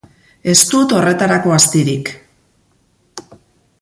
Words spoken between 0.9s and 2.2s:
horretarako astirik.